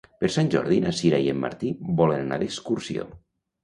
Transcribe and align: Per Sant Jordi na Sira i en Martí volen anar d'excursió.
Per 0.21 0.29
Sant 0.35 0.47
Jordi 0.55 0.79
na 0.85 0.93
Sira 1.01 1.21
i 1.27 1.31
en 1.35 1.39
Martí 1.45 1.71
volen 2.03 2.27
anar 2.27 2.45
d'excursió. 2.47 3.11